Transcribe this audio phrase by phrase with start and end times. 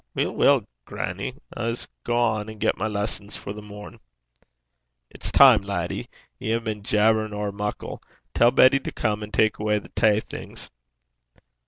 [0.15, 1.35] 'Weel, weel, grannie.
[1.55, 3.99] I s' gang and get my lessons for the morn.'
[5.11, 6.09] 'It's time, laddie.
[6.39, 8.01] Ye hae been jabberin' ower muckle.
[8.33, 10.71] Tell Betty to come and tak' awa' the tay things.'